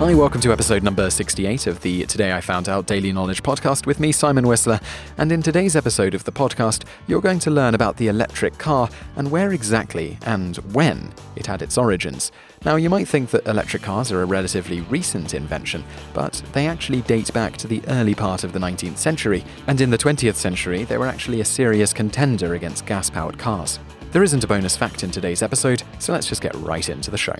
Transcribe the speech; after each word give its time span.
Hi, 0.00 0.14
welcome 0.14 0.40
to 0.40 0.50
episode 0.50 0.82
number 0.82 1.10
68 1.10 1.66
of 1.66 1.82
the 1.82 2.06
Today 2.06 2.32
I 2.32 2.40
Found 2.40 2.70
Out 2.70 2.86
Daily 2.86 3.12
Knowledge 3.12 3.42
podcast 3.42 3.84
with 3.84 4.00
me, 4.00 4.12
Simon 4.12 4.46
Whistler. 4.46 4.80
And 5.18 5.30
in 5.30 5.42
today's 5.42 5.76
episode 5.76 6.14
of 6.14 6.24
the 6.24 6.32
podcast, 6.32 6.84
you're 7.06 7.20
going 7.20 7.38
to 7.40 7.50
learn 7.50 7.74
about 7.74 7.98
the 7.98 8.08
electric 8.08 8.56
car 8.56 8.88
and 9.16 9.30
where 9.30 9.52
exactly 9.52 10.16
and 10.22 10.56
when 10.72 11.12
it 11.36 11.44
had 11.44 11.60
its 11.60 11.76
origins. 11.76 12.32
Now, 12.64 12.76
you 12.76 12.88
might 12.88 13.08
think 13.08 13.28
that 13.28 13.46
electric 13.46 13.82
cars 13.82 14.10
are 14.10 14.22
a 14.22 14.24
relatively 14.24 14.80
recent 14.80 15.34
invention, 15.34 15.84
but 16.14 16.42
they 16.54 16.66
actually 16.66 17.02
date 17.02 17.30
back 17.34 17.58
to 17.58 17.66
the 17.66 17.82
early 17.88 18.14
part 18.14 18.42
of 18.42 18.54
the 18.54 18.58
19th 18.58 18.96
century, 18.96 19.44
and 19.66 19.82
in 19.82 19.90
the 19.90 19.98
20th 19.98 20.36
century, 20.36 20.84
they 20.84 20.96
were 20.96 21.08
actually 21.08 21.42
a 21.42 21.44
serious 21.44 21.92
contender 21.92 22.54
against 22.54 22.86
gas 22.86 23.10
powered 23.10 23.38
cars. 23.38 23.78
There 24.12 24.22
isn't 24.22 24.44
a 24.44 24.48
bonus 24.48 24.78
fact 24.78 25.04
in 25.04 25.10
today's 25.10 25.42
episode, 25.42 25.82
so 25.98 26.14
let's 26.14 26.26
just 26.26 26.40
get 26.40 26.54
right 26.54 26.88
into 26.88 27.10
the 27.10 27.18
show. 27.18 27.36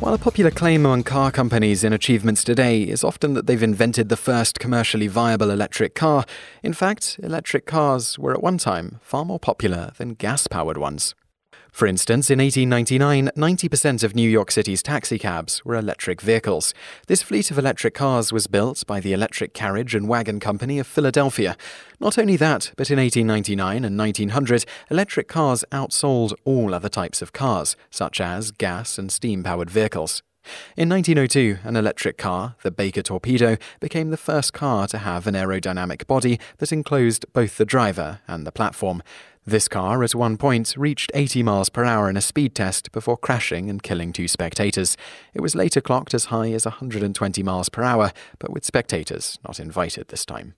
While 0.00 0.14
a 0.14 0.18
popular 0.18 0.52
claim 0.52 0.86
among 0.86 1.02
car 1.02 1.32
companies 1.32 1.82
in 1.82 1.92
achievements 1.92 2.44
today 2.44 2.82
is 2.82 3.02
often 3.02 3.34
that 3.34 3.48
they've 3.48 3.62
invented 3.62 4.08
the 4.08 4.16
first 4.16 4.60
commercially 4.60 5.08
viable 5.08 5.50
electric 5.50 5.96
car, 5.96 6.24
in 6.62 6.72
fact, 6.72 7.18
electric 7.20 7.66
cars 7.66 8.16
were 8.16 8.32
at 8.32 8.40
one 8.40 8.58
time 8.58 9.00
far 9.02 9.24
more 9.24 9.40
popular 9.40 9.90
than 9.98 10.14
gas 10.14 10.46
powered 10.46 10.78
ones. 10.78 11.16
For 11.78 11.86
instance, 11.86 12.28
in 12.28 12.40
1899, 12.40 13.30
90% 13.36 14.02
of 14.02 14.16
New 14.16 14.28
York 14.28 14.50
City's 14.50 14.82
taxicabs 14.82 15.64
were 15.64 15.76
electric 15.76 16.20
vehicles. 16.20 16.74
This 17.06 17.22
fleet 17.22 17.52
of 17.52 17.58
electric 17.58 17.94
cars 17.94 18.32
was 18.32 18.48
built 18.48 18.84
by 18.84 18.98
the 18.98 19.12
Electric 19.12 19.54
Carriage 19.54 19.94
and 19.94 20.08
Wagon 20.08 20.40
Company 20.40 20.80
of 20.80 20.88
Philadelphia. 20.88 21.56
Not 22.00 22.18
only 22.18 22.34
that, 22.34 22.72
but 22.76 22.90
in 22.90 22.98
1899 22.98 23.84
and 23.84 23.96
1900, 23.96 24.64
electric 24.90 25.28
cars 25.28 25.64
outsold 25.70 26.34
all 26.44 26.74
other 26.74 26.88
types 26.88 27.22
of 27.22 27.32
cars, 27.32 27.76
such 27.90 28.20
as 28.20 28.50
gas 28.50 28.98
and 28.98 29.12
steam 29.12 29.44
powered 29.44 29.70
vehicles. 29.70 30.24
In 30.76 30.88
1902, 30.88 31.58
an 31.62 31.76
electric 31.76 32.18
car, 32.18 32.56
the 32.62 32.72
Baker 32.72 33.02
Torpedo, 33.02 33.56
became 33.78 34.10
the 34.10 34.16
first 34.16 34.52
car 34.52 34.88
to 34.88 34.98
have 34.98 35.28
an 35.28 35.34
aerodynamic 35.34 36.08
body 36.08 36.40
that 36.56 36.72
enclosed 36.72 37.32
both 37.32 37.56
the 37.56 37.64
driver 37.64 38.20
and 38.26 38.46
the 38.46 38.52
platform. 38.52 39.02
This 39.48 39.66
car, 39.66 40.04
at 40.04 40.14
one 40.14 40.36
point, 40.36 40.74
reached 40.76 41.10
80 41.14 41.42
miles 41.42 41.70
per 41.70 41.82
hour 41.82 42.10
in 42.10 42.18
a 42.18 42.20
speed 42.20 42.54
test 42.54 42.92
before 42.92 43.16
crashing 43.16 43.70
and 43.70 43.82
killing 43.82 44.12
two 44.12 44.28
spectators. 44.28 44.94
It 45.32 45.40
was 45.40 45.54
later 45.54 45.80
clocked 45.80 46.12
as 46.12 46.26
high 46.26 46.52
as 46.52 46.66
120 46.66 47.42
miles 47.42 47.70
per 47.70 47.82
hour, 47.82 48.12
but 48.38 48.52
with 48.52 48.66
spectators 48.66 49.38
not 49.48 49.58
invited 49.58 50.08
this 50.08 50.26
time. 50.26 50.52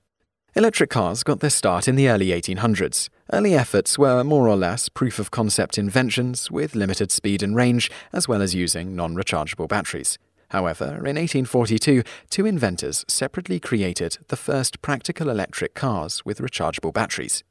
Electric 0.57 0.91
cars 0.91 1.23
got 1.23 1.39
their 1.39 1.51
start 1.51 1.87
in 1.87 1.95
the 1.95 2.09
early 2.09 2.31
1800s. 2.31 3.11
Early 3.33 3.55
efforts 3.55 3.97
were 3.97 4.25
more 4.25 4.49
or 4.49 4.57
less 4.57 4.89
proof 4.89 5.21
of 5.21 5.31
concept 5.31 5.79
inventions 5.79 6.51
with 6.51 6.75
limited 6.75 7.13
speed 7.13 7.45
and 7.45 7.55
range, 7.55 7.93
as 8.13 8.27
well 8.27 8.43
as 8.43 8.57
using 8.57 8.97
non 8.97 9.15
rechargeable 9.15 9.69
batteries. 9.69 10.19
However, 10.51 10.87
in 10.87 11.17
1842, 11.17 12.03
two 12.29 12.47
inventors 12.47 13.05
separately 13.09 13.61
created 13.61 14.19
the 14.29 14.37
first 14.37 14.83
practical 14.83 15.31
electric 15.31 15.75
cars 15.75 16.25
with 16.25 16.41
rechargeable 16.41 16.93
batteries. 16.93 17.45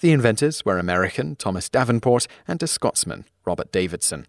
The 0.00 0.12
inventors 0.12 0.64
were 0.64 0.78
American 0.78 1.36
Thomas 1.36 1.68
Davenport 1.68 2.26
and 2.48 2.62
a 2.62 2.66
Scotsman, 2.66 3.26
Robert 3.44 3.72
Davidson. 3.72 4.26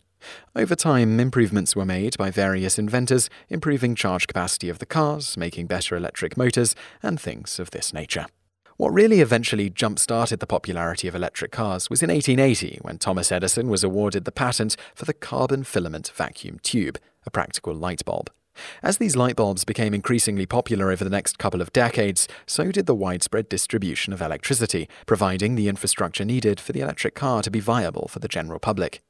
Over 0.56 0.76
time, 0.76 1.20
improvements 1.20 1.76
were 1.76 1.86
made 1.86 2.18
by 2.18 2.32
various 2.32 2.78
inventors, 2.78 3.30
improving 3.50 3.96
charge 3.96 4.28
capacity 4.28 4.68
of 4.68 4.80
the 4.80 4.86
cars, 4.86 5.38
making 5.38 5.68
better 5.68 5.96
electric 5.96 6.36
motors, 6.36 6.76
and 7.02 7.20
things 7.20 7.60
of 7.60 7.72
this 7.72 7.94
nature. 7.94 8.26
What 8.78 8.94
really 8.94 9.22
eventually 9.22 9.72
jump 9.72 9.98
started 9.98 10.40
the 10.40 10.46
popularity 10.46 11.08
of 11.08 11.16
electric 11.16 11.52
cars 11.52 11.90
was 11.90 12.04
in 12.04 12.12
1880 12.12 12.78
when 12.84 13.00
Thomas 13.00 13.32
Edison 13.32 13.70
was 13.70 13.84
awarded 13.84 14.24
the 14.24 14.32
patent 14.32 14.78
for 14.94 15.06
the 15.06 15.16
carbon 15.16 15.64
filament 15.64 16.12
vacuum 16.14 16.60
tube, 16.62 17.00
a 17.26 17.32
practical 17.32 17.74
light 17.74 18.06
bulb. 18.06 18.30
As 18.84 19.00
these 19.00 19.16
light 19.16 19.36
bulbs 19.36 19.66
became 19.66 19.96
increasingly 19.96 20.46
popular 20.46 20.92
over 20.92 21.04
the 21.04 21.10
next 21.10 21.40
couple 21.40 21.60
of 21.60 21.74
decades, 21.74 22.28
so 22.46 22.72
did 22.72 22.86
the 22.86 22.94
widespread 22.94 23.50
distribution 23.50 24.14
of 24.14 24.22
electricity, 24.22 24.88
providing 25.08 25.56
the 25.56 25.70
infrastructure 25.70 26.24
needed 26.24 26.60
for 26.60 26.72
the 26.72 26.82
electric 26.82 27.16
car 27.16 27.42
to 27.42 27.50
be 27.50 27.60
viable 27.60 28.08
for 28.08 28.20
the 28.20 28.28
general 28.28 28.60
public. 28.60 29.02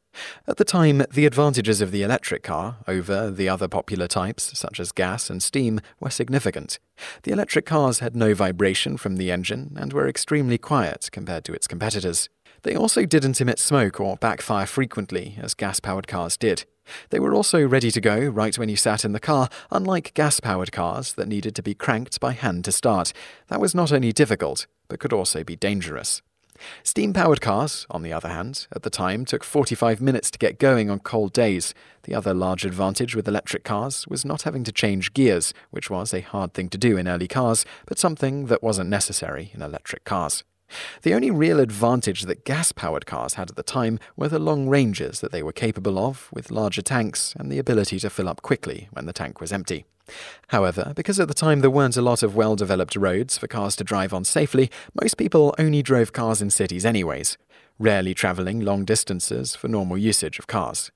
At 0.47 0.57
the 0.57 0.65
time, 0.65 1.03
the 1.11 1.25
advantages 1.25 1.81
of 1.81 1.91
the 1.91 2.03
electric 2.03 2.43
car 2.43 2.77
over 2.87 3.29
the 3.29 3.49
other 3.49 3.67
popular 3.67 4.07
types, 4.07 4.57
such 4.57 4.79
as 4.79 4.91
gas 4.91 5.29
and 5.29 5.41
steam, 5.41 5.79
were 5.99 6.09
significant. 6.09 6.79
The 7.23 7.31
electric 7.31 7.65
cars 7.65 7.99
had 7.99 8.15
no 8.15 8.33
vibration 8.33 8.97
from 8.97 9.17
the 9.17 9.31
engine 9.31 9.75
and 9.77 9.93
were 9.93 10.07
extremely 10.07 10.57
quiet 10.57 11.09
compared 11.11 11.43
to 11.45 11.53
its 11.53 11.67
competitors. 11.67 12.29
They 12.63 12.75
also 12.75 13.05
didn't 13.05 13.39
emit 13.39 13.59
smoke 13.59 13.99
or 13.99 14.17
backfire 14.17 14.65
frequently, 14.65 15.37
as 15.39 15.53
gas 15.53 15.79
powered 15.79 16.07
cars 16.07 16.37
did. 16.37 16.65
They 17.09 17.19
were 17.19 17.33
also 17.33 17.65
ready 17.65 17.91
to 17.91 18.01
go 18.01 18.19
right 18.19 18.57
when 18.57 18.69
you 18.69 18.75
sat 18.75 19.05
in 19.05 19.11
the 19.11 19.19
car, 19.19 19.49
unlike 19.71 20.13
gas 20.13 20.39
powered 20.39 20.71
cars 20.71 21.13
that 21.13 21.27
needed 21.27 21.55
to 21.55 21.63
be 21.63 21.73
cranked 21.73 22.19
by 22.19 22.33
hand 22.33 22.65
to 22.65 22.71
start. 22.71 23.13
That 23.47 23.61
was 23.61 23.75
not 23.75 23.91
only 23.91 24.11
difficult, 24.11 24.67
but 24.87 24.99
could 24.99 25.13
also 25.13 25.43
be 25.43 25.55
dangerous. 25.55 26.21
Steam 26.83 27.13
powered 27.13 27.41
cars, 27.41 27.85
on 27.89 28.01
the 28.01 28.13
other 28.13 28.29
hand, 28.29 28.67
at 28.71 28.83
the 28.83 28.89
time 28.89 29.25
took 29.25 29.43
45 29.43 30.01
minutes 30.01 30.31
to 30.31 30.39
get 30.39 30.59
going 30.59 30.89
on 30.89 30.99
cold 30.99 31.33
days. 31.33 31.73
The 32.03 32.15
other 32.15 32.33
large 32.33 32.65
advantage 32.65 33.15
with 33.15 33.27
electric 33.27 33.63
cars 33.63 34.07
was 34.07 34.25
not 34.25 34.43
having 34.43 34.63
to 34.63 34.71
change 34.71 35.13
gears, 35.13 35.53
which 35.71 35.89
was 35.89 36.13
a 36.13 36.21
hard 36.21 36.53
thing 36.53 36.69
to 36.69 36.77
do 36.77 36.97
in 36.97 37.07
early 37.07 37.27
cars, 37.27 37.65
but 37.85 37.99
something 37.99 38.47
that 38.47 38.63
wasn't 38.63 38.89
necessary 38.89 39.51
in 39.53 39.61
electric 39.61 40.03
cars. 40.03 40.43
The 41.01 41.13
only 41.13 41.31
real 41.31 41.59
advantage 41.59 42.23
that 42.23 42.45
gas 42.45 42.71
powered 42.71 43.05
cars 43.05 43.35
had 43.35 43.49
at 43.49 43.55
the 43.55 43.63
time 43.63 43.99
were 44.15 44.27
the 44.27 44.39
long 44.39 44.67
ranges 44.67 45.19
that 45.21 45.31
they 45.31 45.43
were 45.43 45.53
capable 45.53 45.97
of, 45.97 46.29
with 46.33 46.51
larger 46.51 46.81
tanks 46.81 47.33
and 47.37 47.51
the 47.51 47.59
ability 47.59 47.99
to 47.99 48.09
fill 48.09 48.29
up 48.29 48.41
quickly 48.41 48.89
when 48.91 49.05
the 49.05 49.13
tank 49.13 49.39
was 49.39 49.53
empty. 49.53 49.85
However, 50.47 50.93
because 50.95 51.19
at 51.19 51.27
the 51.27 51.33
time 51.33 51.59
there 51.59 51.69
weren't 51.69 51.97
a 51.97 52.01
lot 52.01 52.23
of 52.23 52.35
well 52.35 52.55
developed 52.55 52.95
roads 52.95 53.37
for 53.37 53.47
cars 53.47 53.75
to 53.77 53.83
drive 53.83 54.13
on 54.13 54.23
safely, 54.23 54.71
most 54.99 55.17
people 55.17 55.53
only 55.59 55.81
drove 55.81 56.13
cars 56.13 56.41
in 56.41 56.49
cities 56.49 56.85
anyways, 56.85 57.37
rarely 57.77 58.13
travelling 58.13 58.61
long 58.61 58.85
distances 58.85 59.55
for 59.55 59.67
normal 59.67 59.97
usage 59.97 60.39
of 60.39 60.47
cars. 60.47 60.91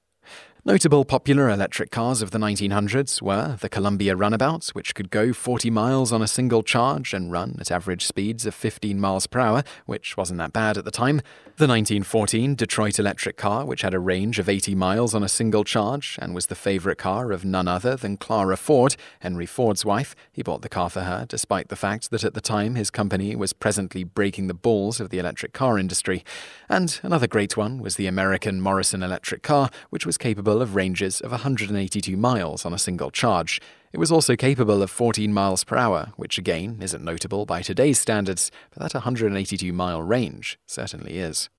Notable 0.64 1.06
popular 1.06 1.50
electric 1.50 1.90
cars 1.90 2.22
of 2.22 2.30
the 2.30 2.38
1900s 2.38 3.20
were 3.20 3.58
the 3.60 3.68
Columbia 3.68 4.16
Runabout, 4.16 4.68
which 4.74 4.94
could 4.94 5.10
go 5.10 5.34
40 5.34 5.72
miles 5.72 6.14
on 6.14 6.22
a 6.22 6.28
single 6.28 6.62
charge 6.62 7.16
and 7.16 7.32
run 7.32 7.58
at 7.60 7.72
average 7.72 8.06
speeds 8.06 8.46
of 8.46 8.54
15 8.54 9.00
miles 9.00 9.26
per 9.26 9.40
hour, 9.40 9.64
which 9.88 10.16
wasn't 10.18 10.38
that 10.38 10.54
bad 10.54 10.78
at 10.78 10.86
the 10.86 10.92
time, 10.92 11.22
the 11.58 11.68
1914 11.68 12.54
Detroit 12.54 13.00
electric 13.00 13.38
car, 13.38 13.66
which 13.66 13.82
had 13.82 13.96
a 13.96 14.00
range 14.00 14.38
of 14.38 14.48
80 14.48 14.76
miles 14.76 15.16
on 15.16 15.24
a 15.24 15.30
single 15.30 15.64
charge 15.64 16.18
and 16.22 16.36
was 16.36 16.46
the 16.46 16.56
favourite 16.56 17.00
car 17.00 17.32
of 17.32 17.44
none 17.44 17.68
other 17.68 17.96
than 17.96 18.18
Clara 18.18 18.56
Ford, 18.56 18.96
Henry 19.22 19.48
Ford's 19.48 19.84
wife. 19.84 20.16
He 20.32 20.44
bought 20.44 20.62
the 20.62 20.70
car 20.70 20.92
for 20.92 21.02
her, 21.02 21.26
despite 21.28 21.70
the 21.70 21.76
fact 21.76 22.12
that 22.12 22.24
at 22.24 22.36
the 22.36 22.42
time 22.42 22.76
his 22.76 22.92
company 22.92 23.36
was 23.36 23.52
presently 23.52 24.04
breaking 24.04 24.46
the 24.46 24.54
balls 24.54 25.00
of 25.00 25.10
the 25.10 25.18
electric 25.18 25.54
car 25.54 25.80
industry. 25.80 26.24
And 26.70 27.00
another 27.02 27.28
great 27.28 27.58
one 27.58 27.80
was 27.80 27.96
the 27.96 28.08
American 28.08 28.62
Morrison 28.62 29.02
electric 29.02 29.42
car, 29.42 29.72
which 29.90 30.06
was 30.06 30.20
capable 30.20 30.51
capable 30.52 30.62
of 30.62 30.76
ranges 30.76 31.22
of 31.22 31.32
182 31.32 32.18
miles 32.18 32.66
on 32.66 32.74
a 32.74 32.78
single 32.78 33.10
charge. 33.10 33.62
It 33.94 34.00
was 34.00 34.12
also 34.12 34.36
capable 34.36 34.84
of 34.84 34.92
14 34.92 35.32
miles 35.32 35.64
per 35.64 35.78
hour, 35.78 36.12
which 36.18 36.38
again 36.38 36.80
isn't 36.82 37.06
notable 37.06 37.46
by 37.46 37.62
today's 37.62 38.00
standards, 38.00 38.52
but 38.72 38.84
that 38.84 38.94
182 38.94 39.72
mile 39.72 40.02
range 40.02 40.60
certainly 40.68 41.20
is. 41.20 41.50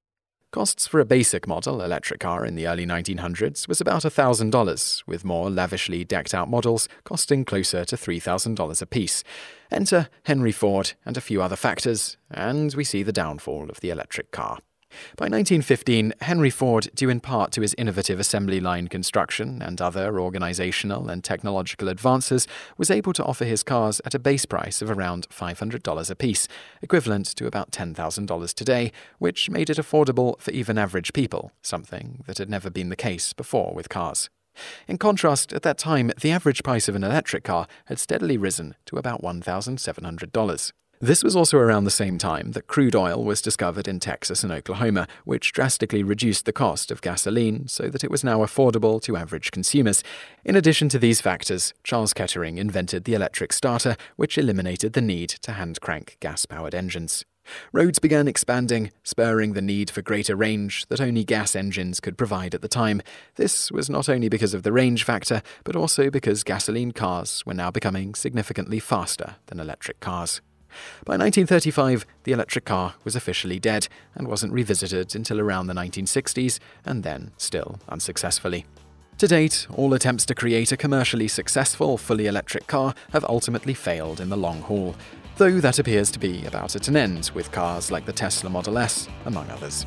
Costs 0.50 0.86
for 0.86 1.00
a 1.00 1.06
basic 1.06 1.48
model 1.48 1.80
electric 1.80 2.20
car 2.20 2.44
in 2.44 2.54
the 2.54 2.66
early 2.66 2.84
1900s 2.84 3.66
was 3.66 3.80
about 3.80 4.02
$1,000, 4.02 5.02
with 5.06 5.24
more 5.24 5.48
lavishly 5.48 6.04
decked 6.04 6.34
out 6.34 6.50
models 6.50 6.86
costing 7.04 7.46
closer 7.46 7.86
to 7.86 7.96
$3,000 7.96 8.82
apiece. 8.82 9.24
Enter 9.70 10.10
Henry 10.24 10.52
Ford 10.52 10.92
and 11.06 11.16
a 11.16 11.22
few 11.22 11.40
other 11.40 11.56
factors, 11.56 12.18
and 12.30 12.74
we 12.74 12.84
see 12.84 13.02
the 13.02 13.10
downfall 13.10 13.70
of 13.70 13.80
the 13.80 13.88
electric 13.88 14.32
car. 14.32 14.58
By 15.16 15.24
1915, 15.24 16.14
Henry 16.20 16.50
Ford, 16.50 16.88
due 16.94 17.08
in 17.08 17.20
part 17.20 17.52
to 17.52 17.60
his 17.60 17.74
innovative 17.78 18.20
assembly 18.20 18.60
line 18.60 18.88
construction 18.88 19.62
and 19.62 19.80
other 19.80 20.20
organizational 20.20 21.08
and 21.08 21.22
technological 21.22 21.88
advances, 21.88 22.46
was 22.76 22.90
able 22.90 23.12
to 23.14 23.24
offer 23.24 23.44
his 23.44 23.62
cars 23.62 24.00
at 24.04 24.14
a 24.14 24.18
base 24.18 24.46
price 24.46 24.82
of 24.82 24.90
around 24.90 25.28
$500 25.28 26.10
apiece, 26.10 26.48
equivalent 26.80 27.26
to 27.36 27.46
about 27.46 27.70
$10,000 27.70 28.54
today, 28.54 28.92
which 29.18 29.50
made 29.50 29.70
it 29.70 29.78
affordable 29.78 30.40
for 30.40 30.50
even 30.50 30.78
average 30.78 31.12
people, 31.12 31.52
something 31.62 32.22
that 32.26 32.38
had 32.38 32.50
never 32.50 32.70
been 32.70 32.88
the 32.88 32.96
case 32.96 33.32
before 33.32 33.72
with 33.74 33.88
cars. 33.88 34.30
In 34.86 34.98
contrast, 34.98 35.52
at 35.52 35.62
that 35.62 35.78
time, 35.78 36.10
the 36.20 36.30
average 36.30 36.62
price 36.62 36.88
of 36.88 36.94
an 36.94 37.04
electric 37.04 37.44
car 37.44 37.66
had 37.86 37.98
steadily 37.98 38.36
risen 38.36 38.74
to 38.86 38.96
about 38.96 39.22
$1,700. 39.22 40.72
This 41.02 41.24
was 41.24 41.34
also 41.34 41.58
around 41.58 41.82
the 41.82 41.90
same 41.90 42.16
time 42.16 42.52
that 42.52 42.68
crude 42.68 42.94
oil 42.94 43.24
was 43.24 43.42
discovered 43.42 43.88
in 43.88 43.98
Texas 43.98 44.44
and 44.44 44.52
Oklahoma, 44.52 45.08
which 45.24 45.52
drastically 45.52 46.04
reduced 46.04 46.44
the 46.44 46.52
cost 46.52 46.92
of 46.92 47.00
gasoline 47.00 47.66
so 47.66 47.88
that 47.88 48.04
it 48.04 48.10
was 48.10 48.22
now 48.22 48.38
affordable 48.38 49.02
to 49.02 49.16
average 49.16 49.50
consumers. 49.50 50.04
In 50.44 50.54
addition 50.54 50.88
to 50.90 51.00
these 51.00 51.20
factors, 51.20 51.74
Charles 51.82 52.14
Kettering 52.14 52.56
invented 52.56 53.02
the 53.02 53.14
electric 53.14 53.52
starter, 53.52 53.96
which 54.14 54.38
eliminated 54.38 54.92
the 54.92 55.00
need 55.00 55.30
to 55.42 55.50
hand 55.50 55.80
crank 55.80 56.18
gas 56.20 56.46
powered 56.46 56.72
engines. 56.72 57.24
Roads 57.72 57.98
began 57.98 58.28
expanding, 58.28 58.92
spurring 59.02 59.54
the 59.54 59.60
need 59.60 59.90
for 59.90 60.02
greater 60.02 60.36
range 60.36 60.86
that 60.86 61.00
only 61.00 61.24
gas 61.24 61.56
engines 61.56 61.98
could 61.98 62.16
provide 62.16 62.54
at 62.54 62.62
the 62.62 62.68
time. 62.68 63.02
This 63.34 63.72
was 63.72 63.90
not 63.90 64.08
only 64.08 64.28
because 64.28 64.54
of 64.54 64.62
the 64.62 64.70
range 64.70 65.02
factor, 65.02 65.42
but 65.64 65.74
also 65.74 66.10
because 66.10 66.44
gasoline 66.44 66.92
cars 66.92 67.42
were 67.44 67.54
now 67.54 67.72
becoming 67.72 68.14
significantly 68.14 68.78
faster 68.78 69.34
than 69.46 69.58
electric 69.58 69.98
cars. 69.98 70.40
By 71.04 71.14
1935, 71.14 72.06
the 72.24 72.32
electric 72.32 72.64
car 72.64 72.94
was 73.04 73.16
officially 73.16 73.58
dead 73.58 73.88
and 74.14 74.28
wasn't 74.28 74.52
revisited 74.52 75.14
until 75.14 75.40
around 75.40 75.66
the 75.66 75.74
1960s, 75.74 76.58
and 76.84 77.02
then 77.02 77.32
still 77.36 77.80
unsuccessfully. 77.88 78.66
To 79.18 79.28
date, 79.28 79.66
all 79.72 79.94
attempts 79.94 80.26
to 80.26 80.34
create 80.34 80.72
a 80.72 80.76
commercially 80.76 81.28
successful 81.28 81.96
fully 81.96 82.26
electric 82.26 82.66
car 82.66 82.94
have 83.12 83.24
ultimately 83.24 83.74
failed 83.74 84.20
in 84.20 84.30
the 84.30 84.36
long 84.36 84.62
haul, 84.62 84.96
though 85.36 85.60
that 85.60 85.78
appears 85.78 86.10
to 86.12 86.18
be 86.18 86.44
about 86.46 86.74
at 86.74 86.88
an 86.88 86.96
end 86.96 87.30
with 87.34 87.52
cars 87.52 87.90
like 87.90 88.04
the 88.04 88.12
Tesla 88.12 88.50
Model 88.50 88.78
S, 88.78 89.08
among 89.26 89.48
others. 89.50 89.86